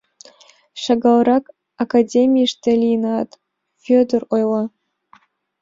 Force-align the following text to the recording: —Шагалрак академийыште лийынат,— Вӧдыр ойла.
—Шагалрак 0.83 1.45
академийыште 1.83 2.71
лийынат,— 2.81 3.29
Вӧдыр 3.83 4.21
ойла. 4.33 4.63